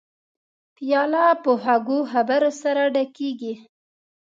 [0.75, 3.53] پیاله په خوږو خبرو سره ډکېږي.